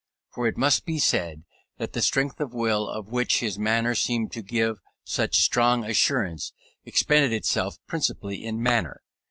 For 0.33 0.47
it 0.47 0.57
must 0.57 0.83
be 0.83 0.97
said, 0.97 1.43
that 1.77 1.93
the 1.93 2.01
strength 2.01 2.39
of 2.39 2.55
will 2.55 2.89
of 2.89 3.09
which 3.11 3.39
his 3.41 3.59
manner 3.59 3.93
seemed 3.93 4.31
to 4.31 4.41
give 4.41 4.79
such 5.03 5.37
strong 5.41 5.85
assurance, 5.85 6.53
expended 6.83 7.31
itself 7.33 7.77
principally 7.85 8.43
in 8.43 8.59
manner. 8.63 9.03